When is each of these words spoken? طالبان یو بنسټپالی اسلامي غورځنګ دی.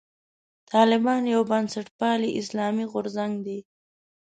طالبان 0.71 1.21
یو 1.33 1.41
بنسټپالی 1.51 2.29
اسلامي 2.41 2.85
غورځنګ 2.91 3.33
دی. 3.45 3.59